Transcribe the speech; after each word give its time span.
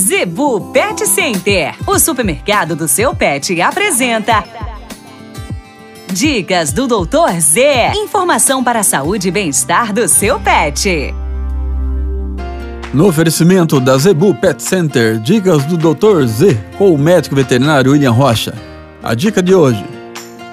Zebu 0.00 0.72
Pet 0.72 1.06
Center, 1.06 1.74
o 1.86 1.98
supermercado 1.98 2.74
do 2.74 2.88
seu 2.88 3.14
pet, 3.14 3.60
apresenta. 3.60 4.42
Dicas 6.10 6.72
do 6.72 6.86
Doutor 6.86 7.38
Z. 7.38 7.92
Informação 7.96 8.64
para 8.64 8.80
a 8.80 8.82
saúde 8.82 9.28
e 9.28 9.30
bem-estar 9.30 9.92
do 9.92 10.08
seu 10.08 10.40
pet. 10.40 11.14
No 12.94 13.08
oferecimento 13.08 13.78
da 13.78 13.98
Zebu 13.98 14.34
Pet 14.34 14.62
Center, 14.62 15.18
dicas 15.18 15.66
do 15.66 15.76
Dr. 15.76 16.24
Z 16.24 16.58
com 16.78 16.94
o 16.94 16.98
médico 16.98 17.36
veterinário 17.36 17.92
William 17.92 18.10
Rocha. 18.10 18.54
A 19.02 19.14
dica 19.14 19.42
de 19.42 19.54
hoje: 19.54 19.84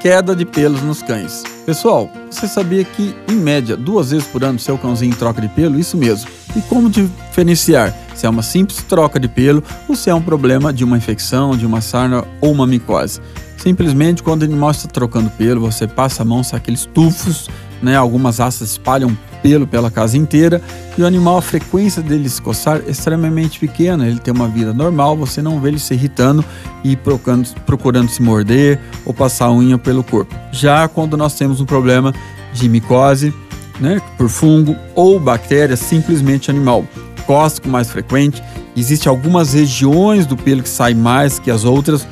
queda 0.00 0.34
de 0.34 0.44
pelos 0.44 0.82
nos 0.82 1.02
cães. 1.02 1.44
Pessoal, 1.64 2.10
você 2.28 2.48
sabia 2.48 2.82
que, 2.82 3.14
em 3.28 3.36
média, 3.36 3.76
duas 3.76 4.10
vezes 4.10 4.26
por 4.26 4.42
ano 4.42 4.58
seu 4.58 4.76
cãozinho 4.76 5.14
troca 5.14 5.40
de 5.40 5.48
pelo? 5.48 5.78
Isso 5.78 5.96
mesmo. 5.96 6.28
E 6.56 6.60
como 6.62 6.90
diferenciar 6.90 7.94
se 8.16 8.26
é 8.26 8.28
uma 8.28 8.42
simples 8.42 8.82
troca 8.82 9.20
de 9.20 9.28
pelo 9.28 9.62
ou 9.88 9.94
se 9.94 10.10
é 10.10 10.14
um 10.14 10.22
problema 10.22 10.72
de 10.72 10.82
uma 10.82 10.96
infecção, 10.96 11.56
de 11.56 11.66
uma 11.66 11.80
sarna 11.80 12.24
ou 12.40 12.50
uma 12.50 12.66
micose? 12.66 13.20
Simplesmente 13.56 14.22
quando 14.22 14.42
o 14.42 14.44
animal 14.44 14.70
está 14.70 14.88
trocando 14.88 15.30
pelo, 15.30 15.60
você 15.60 15.86
passa 15.86 16.22
a 16.22 16.24
mão, 16.24 16.42
sai 16.42 16.58
aqueles 16.58 16.86
tufos, 16.86 17.48
né? 17.82 17.96
Algumas 17.96 18.38
raças 18.38 18.70
espalham 18.70 19.16
pelo 19.42 19.66
pela 19.66 19.90
casa 19.90 20.16
inteira 20.16 20.60
e 20.96 21.02
o 21.02 21.06
animal, 21.06 21.38
a 21.38 21.42
frequência 21.42 22.02
dele 22.02 22.28
se 22.28 22.40
coçar 22.40 22.80
é 22.86 22.90
extremamente 22.90 23.60
pequena. 23.60 24.06
Ele 24.08 24.18
tem 24.18 24.32
uma 24.32 24.48
vida 24.48 24.72
normal, 24.72 25.16
você 25.16 25.42
não 25.42 25.60
vê 25.60 25.68
ele 25.68 25.78
se 25.78 25.94
irritando 25.94 26.44
e 26.82 26.96
procurando, 26.96 27.48
procurando 27.66 28.08
se 28.08 28.22
morder 28.22 28.80
ou 29.04 29.12
passar 29.12 29.46
a 29.46 29.52
unha 29.52 29.78
pelo 29.78 30.02
corpo. 30.02 30.34
Já 30.52 30.88
quando 30.88 31.16
nós 31.16 31.34
temos 31.34 31.60
um 31.60 31.66
problema 31.66 32.14
de 32.52 32.68
micose, 32.68 33.32
né, 33.78 34.00
por 34.16 34.28
fungo 34.28 34.74
ou 34.94 35.20
bactéria, 35.20 35.76
simplesmente 35.76 36.50
animal. 36.50 36.84
Coça 37.26 37.60
com 37.60 37.68
mais 37.68 37.90
frequente, 37.90 38.42
existem 38.76 39.10
algumas 39.10 39.52
regiões 39.52 40.26
do 40.26 40.36
pelo 40.36 40.62
que 40.62 40.68
saem 40.68 40.94
mais 40.94 41.38
que 41.38 41.50
as 41.50 41.64
outras, 41.64 42.06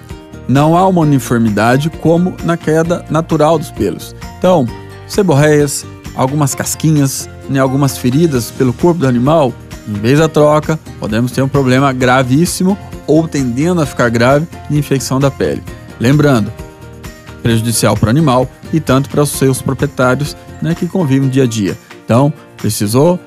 não 0.48 0.77
há 0.77 0.86
uma 0.86 1.02
uniformidade 1.02 1.89
como 1.89 2.34
na 2.44 2.56
queda 2.56 3.05
natural 3.08 3.58
dos 3.58 3.70
pelos. 3.70 4.14
Então, 4.39 4.66
seborreias, 5.06 5.86
algumas 6.14 6.55
casquinhas, 6.55 7.28
né, 7.48 7.61
algumas 7.61 7.97
feridas 7.97 8.50
pelo 8.50 8.72
corpo 8.72 9.00
do 9.00 9.06
animal, 9.06 9.52
em 9.89 9.92
vez 9.92 10.19
da 10.19 10.28
troca, 10.28 10.78
podemos 10.98 11.33
ter 11.33 11.42
um 11.42 11.48
problema 11.48 11.92
gravíssimo 11.92 12.77
ou 13.06 13.28
tendendo 13.28 13.80
a 13.80 13.86
ficar 13.86 14.08
grave 14.08 14.46
de 14.69 14.78
infecção 14.78 15.20
da 15.20 15.30
pele. 15.30 15.62
Lembrando, 16.00 16.52
prejudicial 17.42 17.96
para 17.96 18.06
o 18.06 18.11
animal 18.11 18.48
e 18.72 18.80
tanto 18.80 19.11
para 19.11 19.22
os 19.22 19.30
seus 19.30 19.61
proprietários 19.61 20.36
né, 20.62 20.74
que 20.74 20.86
convivem 20.86 21.28
dia 21.28 21.44
a 21.44 21.46
dia. 21.46 21.77
Então, 22.05 22.33
precisou? 22.56 23.20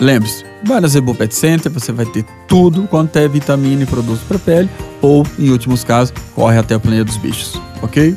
Lembre-se, 0.00 0.44
vai 0.64 0.80
na 0.80 0.88
Zebu 0.88 1.14
Pet 1.14 1.34
Center, 1.34 1.70
você 1.72 1.92
vai 1.92 2.06
ter 2.06 2.24
tudo 2.46 2.86
quanto 2.86 3.16
é 3.16 3.26
vitamina 3.26 3.82
e 3.82 3.86
produtos 3.86 4.22
para 4.22 4.38
pele, 4.38 4.68
ou, 5.02 5.26
em 5.38 5.50
últimos 5.50 5.82
casos, 5.82 6.14
corre 6.34 6.58
até 6.58 6.74
a 6.74 6.80
planeta 6.80 7.04
dos 7.04 7.16
bichos, 7.16 7.60
ok? 7.82 8.16